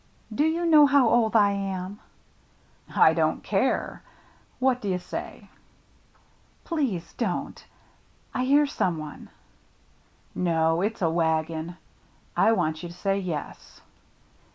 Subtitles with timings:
[0.33, 1.99] Do you know how old I am?""
[3.05, 4.01] I don't care.
[4.59, 5.49] What do you say?""
[6.65, 7.63] Please don't.
[8.33, 9.29] I hear some one.""
[10.33, 11.77] No, it's a wagon.
[12.35, 13.81] I want you to say yes."